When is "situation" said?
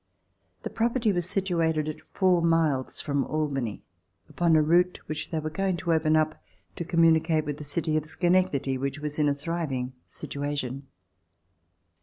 10.07-10.87